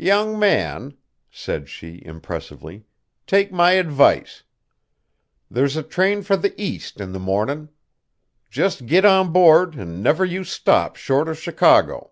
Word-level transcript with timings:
"Young 0.00 0.36
man," 0.36 0.94
said 1.30 1.68
she 1.68 2.02
impressively, 2.04 2.86
"take 3.24 3.52
my 3.52 3.74
advice. 3.74 4.42
There's 5.48 5.76
a 5.76 5.84
train 5.84 6.22
for 6.22 6.36
the 6.36 6.60
East 6.60 7.00
in 7.00 7.12
the 7.12 7.20
mornin'. 7.20 7.68
Just 8.50 8.86
git 8.86 9.04
on 9.04 9.30
board, 9.32 9.76
and 9.76 10.02
never 10.02 10.24
you 10.24 10.42
stop 10.42 10.96
short 10.96 11.28
of 11.28 11.38
Chicago." 11.38 12.10